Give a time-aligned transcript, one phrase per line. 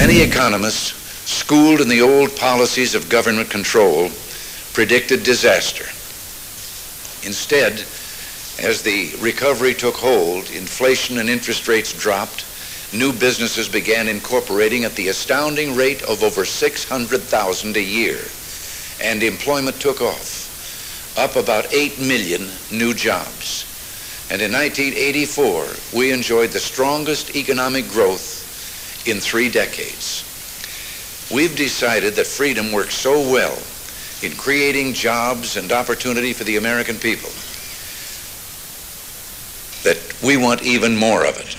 [0.00, 0.94] Many economists,
[1.28, 4.08] schooled in the old policies of government control,
[4.72, 5.84] predicted disaster.
[7.28, 7.84] Instead,
[8.64, 12.46] as the recovery took hold, inflation and interest rates dropped,
[12.94, 18.20] new businesses began incorporating at the astounding rate of over 600,000 a year,
[19.02, 23.66] and employment took off, up about 8 million new jobs.
[24.30, 28.39] And in 1984, we enjoyed the strongest economic growth
[29.06, 30.26] in three decades.
[31.32, 33.58] We've decided that freedom works so well
[34.22, 37.30] in creating jobs and opportunity for the American people
[39.82, 41.56] that we want even more of it.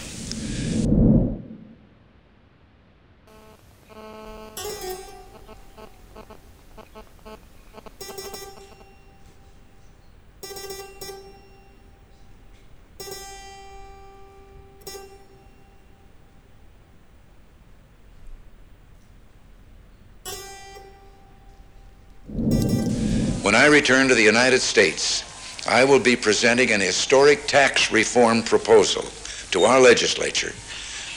[23.41, 25.23] When I return to the United States,
[25.67, 29.03] I will be presenting an historic tax reform proposal
[29.49, 30.53] to our legislature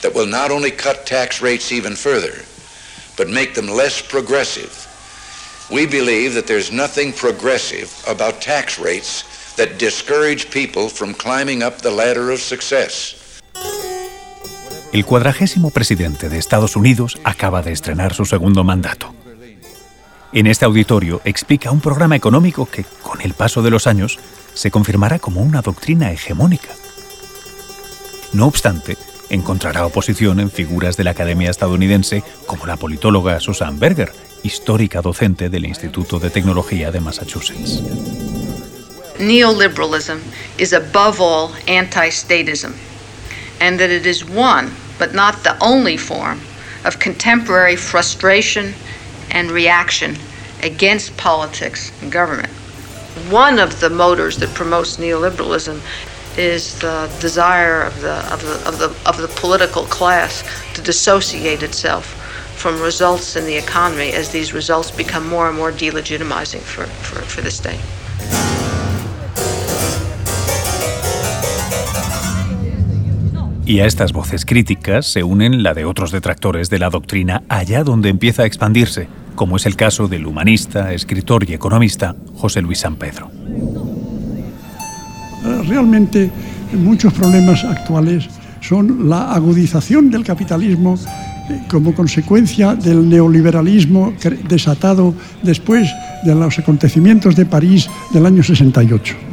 [0.01, 2.33] that will not only cut tax rates even further,
[3.15, 4.73] but make them less progressive.
[5.71, 9.23] We believe that there's nothing progressive about tax rates
[9.55, 13.13] that discourage people from climbing up the ladder of success.
[14.93, 19.13] El cuadragésimo presidente de Estados Unidos acaba de estrenar su segundo mandato.
[20.35, 24.19] En este auditorio explica un programa económico que, con el paso de los años,
[24.53, 26.67] se confirmará como una doctrina hegemónica.
[28.33, 28.97] No obstante,
[29.29, 34.11] encontrará oposición en figuras de la Academia estadounidense como la politóloga Susan Berger,
[34.43, 37.81] histórica docente del Instituto de Tecnología de Massachusetts.
[39.17, 40.19] Neoliberalism
[40.57, 42.73] is above all anti-statism,
[43.61, 46.41] and that it is one, but not the only form,
[46.83, 48.73] of contemporary frustration
[49.31, 50.17] and reaction
[50.63, 52.51] against politics and government.
[53.29, 55.79] One of the motors that promotes neoliberalism
[56.37, 60.43] is the desire of the, of the, of the, of the political class
[60.73, 62.05] to dissociate itself
[62.57, 67.21] from results in the economy as these results become more and more delegitimizing for, for,
[67.21, 67.79] for the state.
[73.67, 77.83] Y a estas voces críticas se unen la de otros detractores de la doctrina allá
[77.83, 82.79] donde empieza a expandirse, como es el caso del humanista, escritor y economista José Luis
[82.79, 83.29] San Pedro.
[85.67, 86.31] Realmente
[86.73, 88.27] muchos problemas actuales
[88.61, 90.95] son la agudización del capitalismo
[91.49, 94.13] eh, como consecuencia del neoliberalismo
[94.47, 95.13] desatado
[95.43, 95.87] después
[96.23, 99.24] de los acontecimientos de París del año 68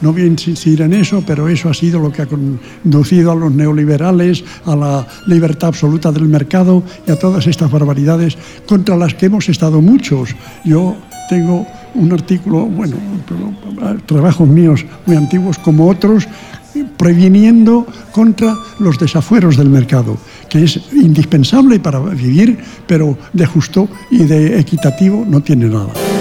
[0.00, 3.34] no voy a insistir en eso, pero eso ha sido lo que ha conducido a
[3.34, 9.14] los neoliberales, a la libertad absoluta del mercado y a todas estas barbaridades contra las
[9.14, 10.30] que hemos estado muchos.
[10.64, 10.96] Yo
[11.28, 12.96] tengo un artículo, bueno,
[14.06, 16.26] trabajos míos muy antiguos como otros,
[16.96, 20.16] previniendo contra los desafueros del mercado,
[20.48, 26.19] que es indispensable para vivir, pero de justo y de equitativo no tiene nada.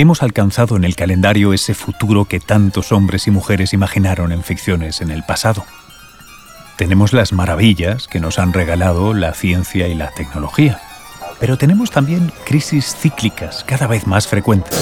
[0.00, 5.00] Hemos alcanzado en el calendario ese futuro que tantos hombres y mujeres imaginaron en ficciones
[5.00, 5.64] en el pasado.
[6.76, 10.80] Tenemos las maravillas que nos han regalado la ciencia y la tecnología,
[11.40, 14.78] pero tenemos también crisis cíclicas cada vez más frecuentes.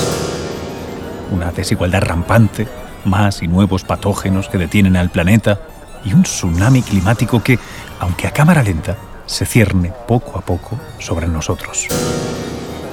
[1.30, 2.68] Una desigualdad rampante,
[3.06, 5.60] más y nuevos patógenos que detienen al planeta
[6.04, 7.58] y un tsunami climático que,
[8.00, 11.86] aunque a cámara lenta, se cierne poco a poco sobre nosotros.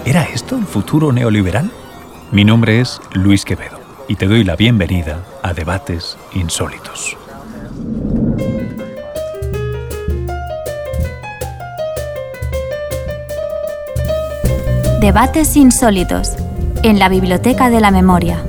[0.06, 1.70] ¿Era esto el futuro neoliberal?
[2.34, 7.16] Mi nombre es Luis Quevedo y te doy la bienvenida a Debates Insólitos.
[15.00, 16.32] Debates Insólitos
[16.82, 18.44] en la Biblioteca de la Memoria.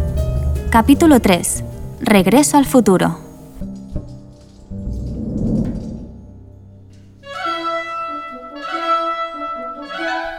[0.71, 1.63] Capítulo 3.
[2.01, 3.19] Regreso al futuro.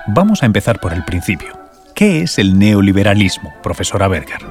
[0.07, 1.64] Vamos a empezar por el principio.
[1.95, 4.41] ¿Qué es el neoliberalismo, profesora Berger?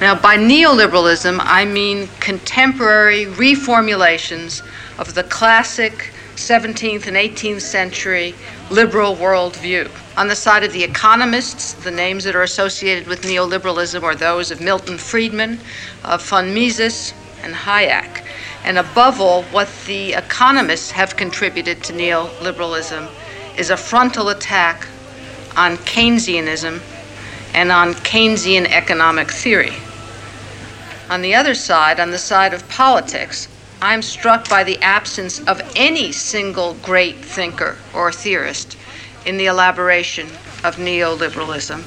[0.00, 4.62] Now, by neoliberalism, I mean contemporary reformulations
[4.98, 8.34] of the classic 17th and 18th century
[8.70, 9.90] liberal worldview.
[10.16, 14.50] On the side of the economists, the names that are associated with neoliberalism are those
[14.50, 15.60] of Milton Friedman,
[16.02, 17.12] of von Mises,
[17.42, 18.24] and Hayek.
[18.64, 23.10] And above all, what the economists have contributed to neoliberalism
[23.58, 24.88] is a frontal attack
[25.58, 26.80] on Keynesianism
[27.52, 29.72] and on Keynesian economic theory.
[31.10, 33.48] On the other side, on the side of politics,
[33.82, 38.76] I'm struck by the absence of any single great thinker or theorist
[39.26, 40.28] in the elaboration
[40.64, 41.82] of neoliberalism.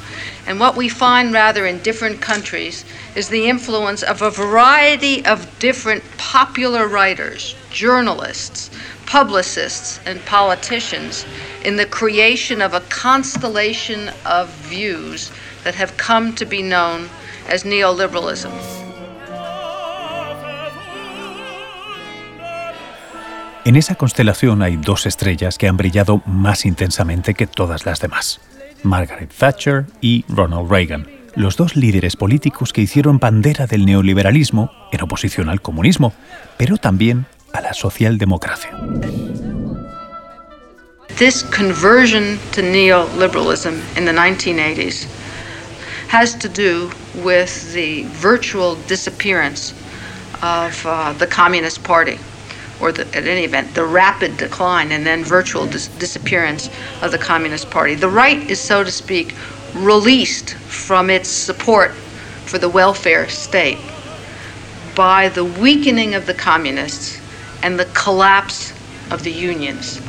[0.47, 2.85] And what we find rather in different countries
[3.15, 8.69] is the influence of a variety of different popular writers, journalists,
[9.06, 11.25] publicists, and politicians
[11.65, 15.31] in the creation of a constellation of views
[15.63, 17.09] that have come to be known
[17.47, 18.51] as neoliberalism.
[23.63, 28.39] En esa constelación hay dos estrellas que han brillado más intensamente que todas las demás.
[28.83, 35.01] Margaret Thatcher y Ronald Reagan, los dos líderes políticos que hicieron bandera del neoliberalismo en
[35.01, 36.13] oposición al comunismo,
[36.57, 38.72] pero también a la socialdemocracia.
[41.18, 45.06] This conversion to neoliberalism in the 1980s
[46.07, 46.89] has to do
[47.24, 49.74] with the virtual disappearance
[50.42, 52.18] of uh, the Communist Party.
[52.81, 56.69] Or the, at any event, the rapid decline and then virtual dis- disappearance
[57.01, 57.95] of the Communist Party.
[57.95, 59.36] The right is, so to speak,
[59.74, 63.78] released from its support for the welfare state
[64.95, 67.22] by the weakening of the communists
[67.63, 68.74] and the collapse
[69.12, 70.01] of the unions.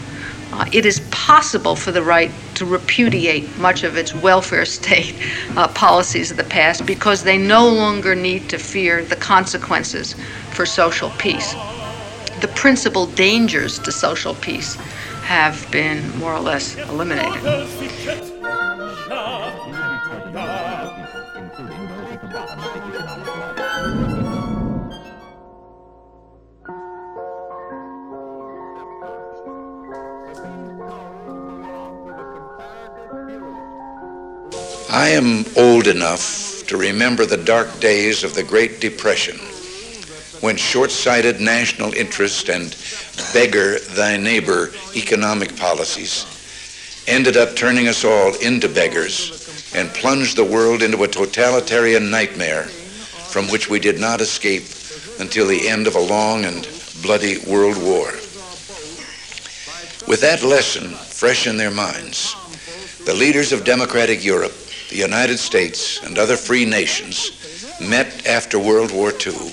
[0.52, 5.14] Uh, it is possible for the right to repudiate much of its welfare state
[5.56, 10.14] uh, policies of the past because they no longer need to fear the consequences
[10.50, 11.54] for social peace
[12.42, 14.74] the principal dangers to social peace
[15.22, 17.40] have been more or less eliminated.
[34.90, 39.38] I am old enough to remember the dark days of the Great Depression
[40.42, 42.76] when short-sighted national interest and
[43.32, 46.26] beggar thy neighbor economic policies
[47.06, 52.64] ended up turning us all into beggars and plunged the world into a totalitarian nightmare
[52.64, 54.64] from which we did not escape
[55.20, 56.68] until the end of a long and
[57.02, 58.10] bloody world war.
[60.08, 62.34] With that lesson fresh in their minds,
[63.06, 64.54] the leaders of democratic Europe,
[64.90, 67.30] the United States, and other free nations
[67.80, 69.52] met after World War II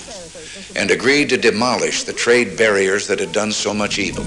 [0.75, 4.25] and agreed to demolish the trade barriers that had done so much evil.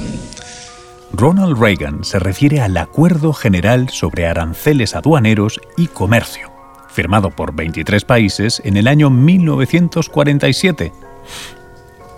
[1.15, 6.51] Ronald Reagan se refiere al Acuerdo General sobre Aranceles Aduaneros y Comercio,
[6.89, 10.93] firmado por 23 países en el año 1947.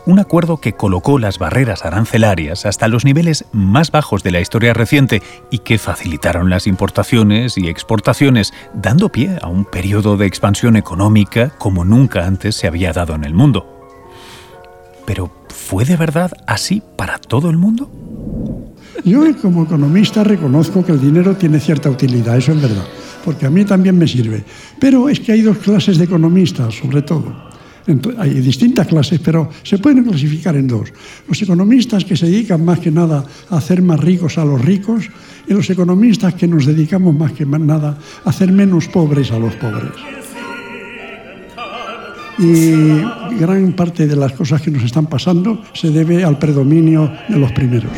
[0.06, 4.75] Un acuerdo que colocó las barreras arancelarias hasta los niveles más bajos de la historia
[4.75, 10.76] reciente y que facilitaron las importaciones y exportaciones, dando pie a un periodo de expansión
[10.76, 13.74] económica como nunca antes se había dado en el mundo.
[15.05, 17.91] Pero ¿fue de verdad así para todo el mundo?
[19.05, 22.87] Yo como economista reconozco que el dinero tiene cierta utilidad, eso es verdad,
[23.25, 24.45] porque a mí también me sirve.
[24.79, 27.53] Pero es que hay dos clases de economistas, sobre todo.
[28.17, 30.91] Hay distintas clases, pero se pueden clasificar en dos.
[31.29, 35.11] Los economistas que se dedican más que nada a hacer más ricos a los ricos
[35.47, 39.55] y los economistas que nos dedicamos más que nada a hacer menos pobres a los
[39.57, 39.93] pobres
[42.38, 43.05] y
[43.38, 47.53] gran parte de las cosas que nos están pasando se debe al predominio de los
[47.53, 47.91] primeros.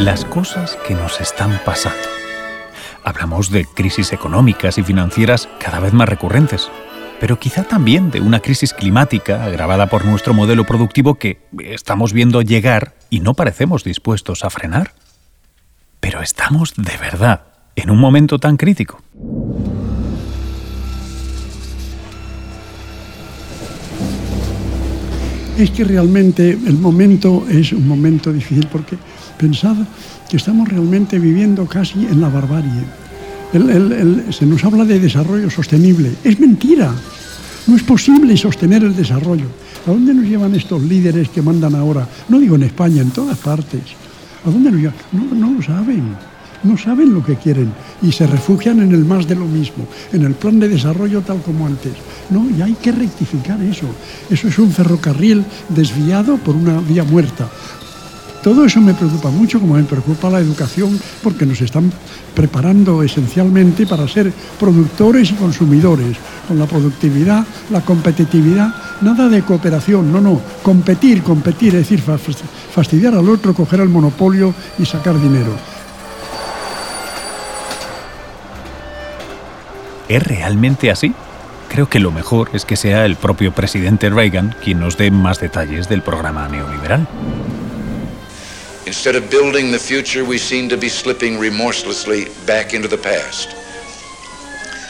[0.00, 1.98] Las cosas que nos están pasando.
[3.02, 6.70] Hablamos de crisis económicas y financieras cada vez más recurrentes
[7.20, 12.42] pero quizá también de una crisis climática agravada por nuestro modelo productivo que estamos viendo
[12.42, 14.92] llegar y no parecemos dispuestos a frenar.
[16.00, 17.42] Pero estamos de verdad
[17.74, 19.00] en un momento tan crítico.
[25.58, 28.98] Es que realmente el momento es un momento difícil porque
[29.38, 29.76] pensad
[30.28, 33.05] que estamos realmente viviendo casi en la barbarie
[33.52, 36.12] se nos habla de desarrollo sostenible.
[36.24, 36.94] Es mentira.
[37.66, 39.46] No es posible sostener el desarrollo.
[39.86, 42.08] ¿A dónde nos llevan estos líderes que mandan ahora?
[42.28, 43.82] No digo en España, en todas partes.
[44.44, 44.96] ¿A dónde nos llevan?
[45.12, 46.16] No, lo saben.
[46.62, 47.72] No saben lo que quieren
[48.02, 51.40] y se refugian en el más de lo mismo, en el plan de desarrollo tal
[51.42, 51.92] como antes.
[52.30, 53.86] No, y hay que rectificar eso.
[54.30, 57.48] Eso es un ferrocarril desviado por una vía muerta.
[58.46, 61.92] Todo eso me preocupa mucho, como me preocupa la educación, porque nos están
[62.32, 66.16] preparando esencialmente para ser productores y consumidores.
[66.46, 70.40] Con la productividad, la competitividad Nada de cooperación, no, no.
[70.62, 75.50] Competir, competir, es decir, fastidiar al otro, coger el monopolio y sacar dinero.
[80.08, 81.12] ¿Es realmente así?
[81.68, 85.40] Creo que lo mejor es que sea el propio presidente Reagan quien nos dé más
[85.40, 87.08] detalles del programa neoliberal.
[88.86, 93.48] Instead of building the future, we seem to be slipping remorselessly back into the past.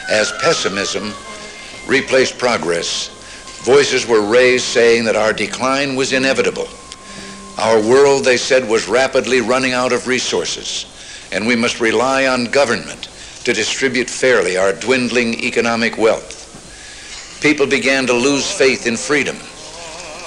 [0.07, 1.15] As pessimism
[1.87, 3.09] replaced progress,
[3.63, 6.67] voices were raised saying that our decline was inevitable.
[7.57, 10.85] Our world, they said, was rapidly running out of resources,
[11.31, 13.09] and we must rely on government
[13.45, 16.35] to distribute fairly our dwindling economic wealth.
[17.41, 19.37] People began to lose faith in freedom,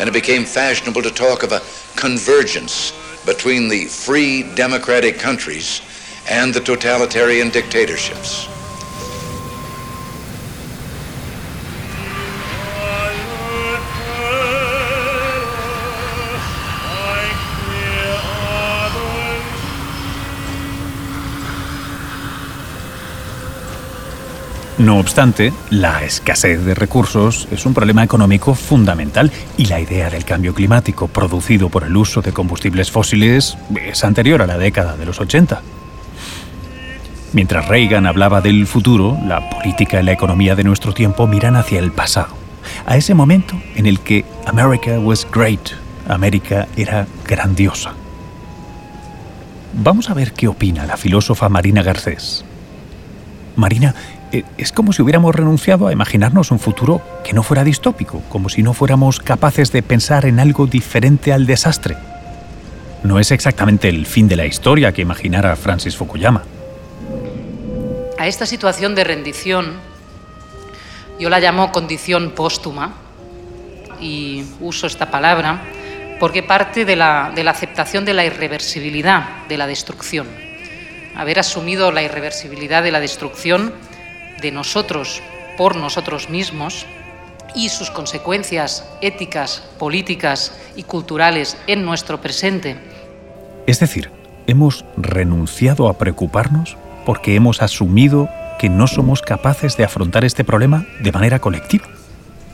[0.00, 1.62] and it became fashionable to talk of a
[1.94, 2.92] convergence
[3.30, 5.82] between the free democratic countries
[6.28, 8.49] and the totalitarian dictatorships.
[24.80, 30.24] No obstante, la escasez de recursos es un problema económico fundamental y la idea del
[30.24, 35.04] cambio climático producido por el uso de combustibles fósiles es anterior a la década de
[35.04, 35.60] los 80.
[37.34, 41.78] Mientras Reagan hablaba del futuro, la política y la economía de nuestro tiempo miran hacia
[41.78, 42.34] el pasado,
[42.86, 45.72] a ese momento en el que America was great,
[46.08, 47.92] América era grandiosa.
[49.74, 52.46] Vamos a ver qué opina la filósofa Marina Garcés.
[53.56, 53.94] Marina,
[54.32, 58.62] es como si hubiéramos renunciado a imaginarnos un futuro que no fuera distópico, como si
[58.62, 61.96] no fuéramos capaces de pensar en algo diferente al desastre.
[63.02, 66.44] No es exactamente el fin de la historia que imaginara Francis Fukuyama.
[68.18, 69.74] A esta situación de rendición
[71.18, 72.94] yo la llamo condición póstuma
[74.00, 75.62] y uso esta palabra
[76.18, 80.26] porque parte de la, de la aceptación de la irreversibilidad de la destrucción.
[81.16, 83.72] Haber asumido la irreversibilidad de la destrucción
[84.40, 85.22] de nosotros
[85.56, 86.86] por nosotros mismos
[87.54, 92.76] y sus consecuencias éticas, políticas y culturales en nuestro presente.
[93.66, 94.10] Es decir,
[94.46, 100.86] hemos renunciado a preocuparnos porque hemos asumido que no somos capaces de afrontar este problema
[101.00, 101.86] de manera colectiva.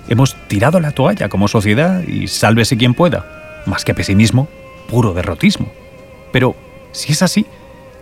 [0.08, 3.62] Hemos tirado la toalla como sociedad y sálvese quien pueda.
[3.66, 4.48] Más que pesimismo,
[4.88, 5.68] puro derrotismo.
[6.32, 6.54] Pero,
[6.92, 7.46] si es así,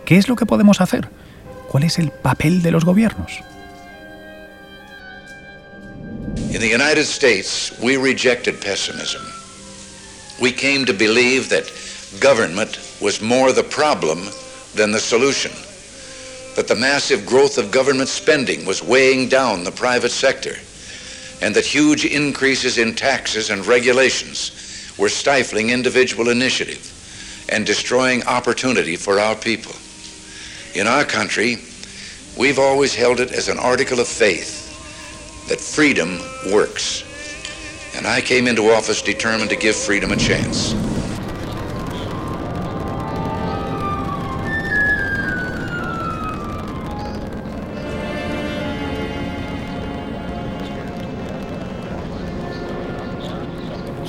[0.05, 1.09] ¿qué es lo que podemos hacer?
[1.67, 3.43] ¿Cuál es el papel de los gobiernos?
[6.55, 9.21] In the United States, we rejected pessimism.
[10.41, 11.69] We came to believe that
[12.21, 14.29] government was more the problem
[14.73, 15.51] than the solution,
[16.55, 20.55] that the massive growth of government spending was weighing down the private sector,
[21.41, 26.89] and that huge increases in taxes and regulations were stifling individual initiative
[27.49, 29.75] and destroying opportunity for our people.
[30.73, 31.57] In our country,
[32.37, 34.64] we've always held it as an article of faith
[35.47, 36.19] that freedom
[36.51, 37.03] works.
[37.95, 40.75] And I came into office determined to give freedom a chance.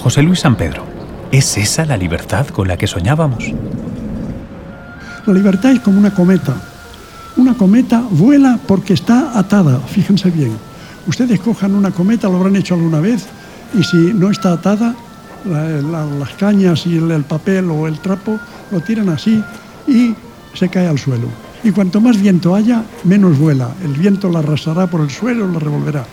[0.03, 0.85] José Luis San Pedro,
[1.33, 3.43] ¿es esa la libertad con la que soñábamos?
[5.27, 6.55] La libertad es como una cometa.
[7.37, 10.57] Una cometa vuela porque está atada, fíjense bien.
[11.07, 13.27] Ustedes cojan una cometa, lo habrán hecho alguna vez,
[13.75, 14.95] y si no está atada,
[15.45, 18.39] las cañas y el, papel o el trapo
[18.71, 19.43] lo tiran así
[19.87, 20.15] y
[20.55, 21.29] se cae al suelo.
[21.63, 23.71] Y cuanto más viento haya, menos vuela.
[23.83, 26.05] El viento la arrasará por el suelo, la revolverá.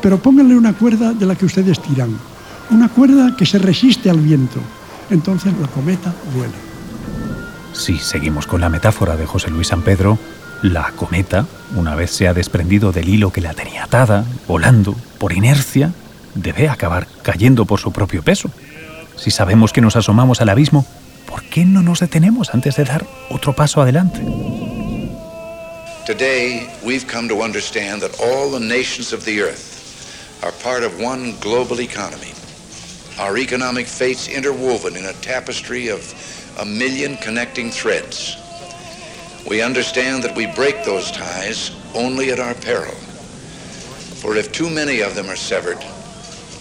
[0.00, 2.10] Pero pónganle una cuerda de la que ustedes tiran.
[2.70, 4.60] Una cuerda que se resiste al viento.
[5.10, 6.54] Entonces la cometa vuela.
[7.72, 10.18] Si seguimos con la metáfora de José Luis San Pedro,
[10.62, 15.32] la cometa, una vez se ha desprendido del hilo que la tenía atada, volando, por
[15.32, 15.92] inercia,
[16.34, 18.50] debe acabar cayendo por su propio peso.
[19.16, 20.86] Si sabemos que nos asomamos al abismo,
[21.26, 24.20] ¿por qué no nos detenemos antes de dar otro paso adelante?
[26.06, 30.92] Today, we've come to understand that all the nations of the earth are part of
[31.00, 32.32] one global economy.
[33.18, 36.00] Our economic fates interwoven in a tapestry of
[36.60, 38.41] a million connecting threads.
[39.48, 42.94] We understand that we break those ties only at our peril.
[44.20, 45.78] For if too many of them are severed,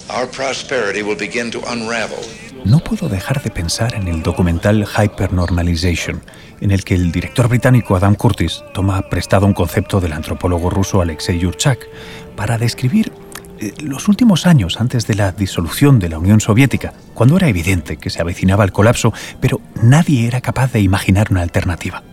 [0.09, 2.19] our prosperity will begin to unravel.
[2.65, 6.21] No puedo dejar de pensar en el documental Hypernormalization,
[6.59, 11.01] en el que el director británico Adam Curtis toma prestado un concepto del antropólogo ruso
[11.01, 11.87] Alexei Yurchak
[12.35, 13.11] para describir
[13.59, 17.97] eh, los últimos años antes de la disolución de la Unión Soviética, cuando era evidente
[17.97, 22.03] que se avecinaba el colapso, pero nadie era capaz de imaginar una alternativa.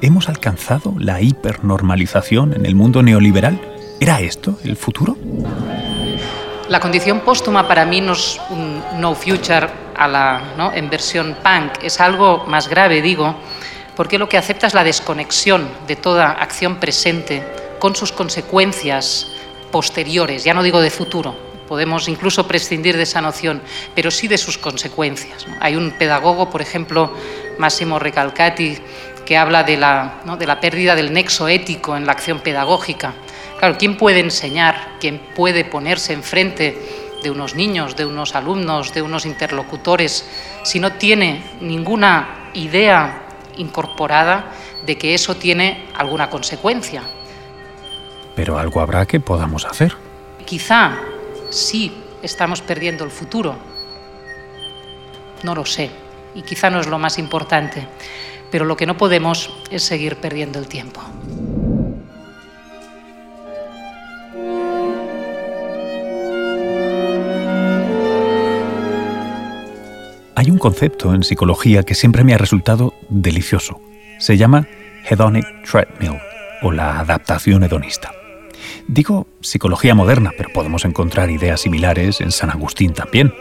[0.00, 3.60] ¿Hemos alcanzado la hipernormalización en el mundo neoliberal?
[3.98, 5.16] ¿Era esto el futuro?
[6.68, 10.72] La condición póstuma para mí no es un no future a la, ¿no?
[10.72, 13.34] en versión punk, es algo más grave, digo,
[13.96, 17.42] porque lo que acepta es la desconexión de toda acción presente
[17.80, 19.26] con sus consecuencias
[19.72, 21.34] posteriores, ya no digo de futuro,
[21.68, 23.60] podemos incluso prescindir de esa noción,
[23.94, 25.46] pero sí de sus consecuencias.
[25.60, 27.12] Hay un pedagogo, por ejemplo,
[27.58, 28.78] Máximo Recalcati,
[29.28, 33.12] que habla de la, de la pérdida del nexo ético en la acción pedagógica.
[33.58, 34.96] Claro, ¿quién puede enseñar?
[35.00, 40.26] ¿Quién puede ponerse enfrente de unos niños, de unos alumnos, de unos interlocutores,
[40.62, 43.26] si no tiene ninguna idea
[43.58, 44.46] incorporada
[44.86, 47.02] de que eso tiene alguna consecuencia.
[48.34, 49.94] Pero algo habrá que podamos hacer.
[50.46, 50.96] Quizá
[51.50, 51.92] sí
[52.22, 53.56] estamos perdiendo el futuro.
[55.42, 55.90] No lo sé.
[56.34, 57.86] Y quizá no es lo más importante.
[58.50, 61.00] Pero lo que no podemos es seguir perdiendo el tiempo.
[70.34, 73.80] Hay un concepto en psicología que siempre me ha resultado delicioso.
[74.20, 74.68] Se llama
[75.08, 76.20] hedonic treadmill
[76.62, 78.12] o la adaptación hedonista.
[78.86, 83.34] Digo psicología moderna, pero podemos encontrar ideas similares en San Agustín también.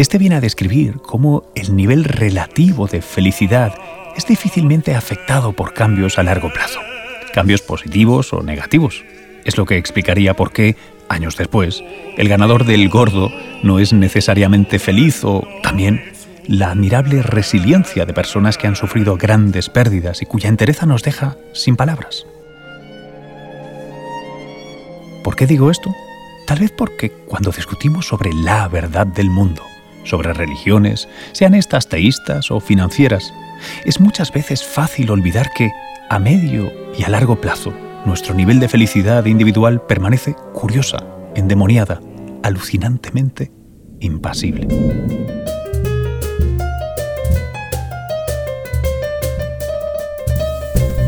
[0.00, 3.74] Este viene a describir cómo el nivel relativo de felicidad
[4.16, 6.80] es difícilmente afectado por cambios a largo plazo,
[7.34, 9.04] cambios positivos o negativos.
[9.44, 10.74] Es lo que explicaría por qué
[11.10, 11.84] años después,
[12.16, 13.30] el ganador del gordo
[13.62, 16.02] no es necesariamente feliz o también
[16.46, 21.36] la admirable resiliencia de personas que han sufrido grandes pérdidas y cuya entereza nos deja
[21.52, 22.24] sin palabras.
[25.22, 25.94] ¿Por qué digo esto?
[26.46, 29.62] Tal vez porque cuando discutimos sobre la verdad del mundo,
[30.04, 33.32] sobre religiones, sean estas teístas o financieras,
[33.84, 35.70] es muchas veces fácil olvidar que,
[36.08, 37.72] a medio y a largo plazo,
[38.04, 42.00] nuestro nivel de felicidad individual permanece curiosa, endemoniada,
[42.42, 43.52] alucinantemente
[44.00, 44.66] impasible.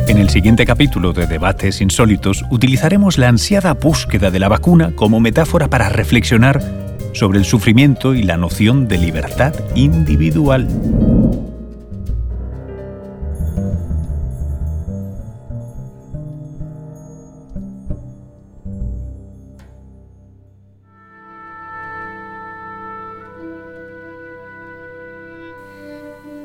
[0.08, 5.20] En el siguiente capítulo de Debates Insólitos utilizaremos la ansiada búsqueda de la vacuna como
[5.20, 6.81] metáfora para reflexionar
[7.12, 10.68] sobre el sufrimiento y la noción de libertad individual.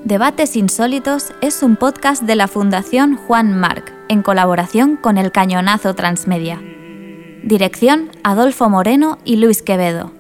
[0.08, 5.95] Debates Insólitos es un podcast de la Fundación Juan Marc, en colaboración con el Cañonazo
[5.95, 6.62] Transmedia.
[7.43, 10.16] Dirección Adolfo Moreno y Luis Quevedo.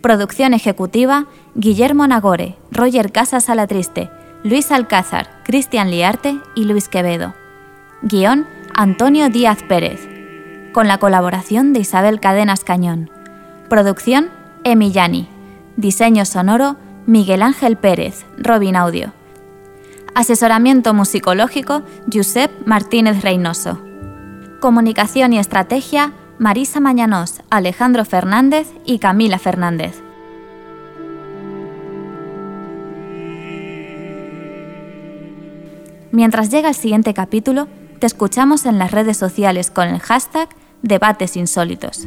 [0.00, 4.10] Producción ejecutiva Guillermo Nagore, Roger Casas Alatriste,
[4.44, 7.34] Luis Alcázar, Cristian Liarte y Luis Quevedo.
[8.02, 10.08] Guión Antonio Díaz Pérez.
[10.72, 13.10] Con la colaboración de Isabel Cadenas Cañón.
[13.68, 14.30] Producción
[14.62, 15.28] Emillani.
[15.76, 19.12] Diseño sonoro Miguel Ángel Pérez, Robin Audio.
[20.14, 21.82] Asesoramiento musicológico,
[22.12, 23.80] Josep Martínez Reynoso.
[24.60, 30.00] Comunicación y estrategia, Marisa Mañanos, Alejandro Fernández y Camila Fernández.
[36.12, 37.66] Mientras llega el siguiente capítulo,
[37.98, 40.48] te escuchamos en las redes sociales con el hashtag
[40.82, 42.06] Debates Insólitos.